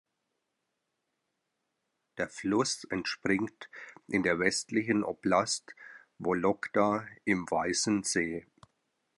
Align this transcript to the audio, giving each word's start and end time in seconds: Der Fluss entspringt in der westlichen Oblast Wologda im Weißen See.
Der 2.17 2.27
Fluss 2.27 2.85
entspringt 2.85 3.69
in 4.07 4.23
der 4.23 4.39
westlichen 4.39 5.03
Oblast 5.03 5.75
Wologda 6.17 7.05
im 7.23 7.45
Weißen 7.51 8.01
See. 8.03 8.47